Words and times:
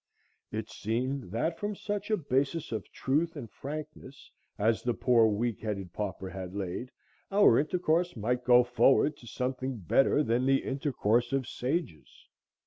It 0.51 0.67
seemed 0.67 1.25
that 1.29 1.59
from 1.59 1.75
such 1.75 2.09
a 2.09 2.17
basis 2.17 2.71
of 2.71 2.91
truth 2.91 3.35
and 3.35 3.47
frankness 3.51 4.31
as 4.57 4.81
the 4.81 4.95
poor 4.95 5.27
weak 5.27 5.59
headed 5.59 5.93
pauper 5.93 6.27
had 6.27 6.55
laid, 6.55 6.89
our 7.31 7.59
intercourse 7.59 8.15
might 8.17 8.43
go 8.43 8.63
forward 8.63 9.15
to 9.17 9.27
something 9.27 9.77
better 9.77 10.23
than 10.23 10.47
the 10.47 10.63
intercourse 10.63 11.33
of 11.33 11.47
sages. 11.47 12.25